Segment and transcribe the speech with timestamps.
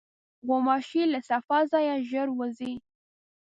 [0.47, 2.73] غوماشې له صفا ځایه ژر وځي.